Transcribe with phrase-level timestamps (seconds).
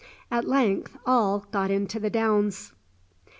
[0.31, 2.73] At length all got into the Downs.